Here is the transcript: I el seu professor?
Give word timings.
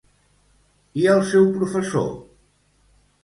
I 1.01 1.05
el 1.11 1.21
seu 1.33 1.45
professor? 1.59 2.09